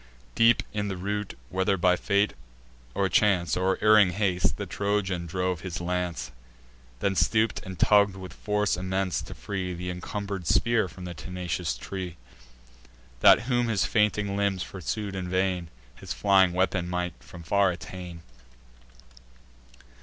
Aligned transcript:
Deep 0.33 0.63
in 0.73 0.87
the 0.87 0.97
root, 0.97 1.37
whether 1.49 1.77
by 1.77 1.95
fate, 1.95 2.33
or 2.95 3.07
chance, 3.07 3.55
Or 3.55 3.77
erring 3.83 4.13
haste, 4.13 4.57
the 4.57 4.65
Trojan 4.65 5.27
drove 5.27 5.61
his 5.61 5.79
lance; 5.79 6.31
Then 7.01 7.13
stoop'd, 7.13 7.61
and 7.63 7.77
tugg'd 7.77 8.15
with 8.15 8.33
force 8.33 8.75
immense, 8.75 9.21
to 9.21 9.35
free 9.35 9.75
Th' 9.77 9.91
incumber'd 9.91 10.47
spear 10.47 10.87
from 10.87 11.05
the 11.05 11.13
tenacious 11.13 11.77
tree; 11.77 12.17
That, 13.19 13.41
whom 13.41 13.67
his 13.67 13.85
fainting 13.85 14.35
limbs 14.35 14.63
pursued 14.63 15.15
in 15.15 15.29
vain, 15.29 15.69
His 15.93 16.13
flying 16.13 16.53
weapon 16.53 16.89
might 16.89 17.13
from 17.23 17.43
far 17.43 17.69
attain. 17.69 18.23